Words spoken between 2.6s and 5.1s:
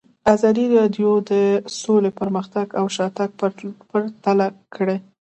او شاتګ پرتله کړی.